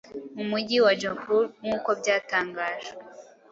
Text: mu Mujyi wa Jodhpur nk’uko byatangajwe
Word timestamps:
mu 0.37 0.43
Mujyi 0.51 0.77
wa 0.85 0.93
Jodhpur 1.01 1.43
nk’uko 1.63 1.89
byatangajwe 1.99 2.93